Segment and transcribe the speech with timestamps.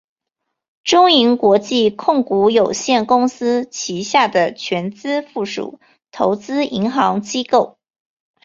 [0.83, 7.77] 中银国际控股有限公司旗下的全资附属投资银行机构。